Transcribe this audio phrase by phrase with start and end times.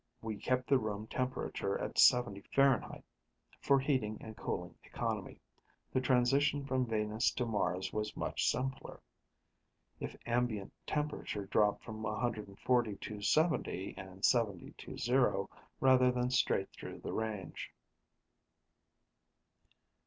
[0.19, 3.03] We kept the room temperature at 70 F,
[3.59, 5.39] for heating and cooling economy;
[5.93, 8.99] the transition from Venus to Mars was much simpler
[9.99, 15.47] if ambient temperature dropped from 140 to 70 and from 70 to 0,
[15.79, 17.69] rather than straight through the range.